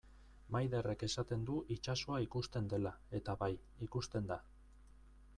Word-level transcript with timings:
Maiderrek 0.53 1.03
esaten 1.07 1.43
du 1.49 1.57
itsasoa 1.75 2.17
ikusten 2.23 2.69
dela, 2.71 2.93
eta 3.19 3.35
bai, 3.43 3.51
ikusten 3.89 4.31
da. 4.33 4.39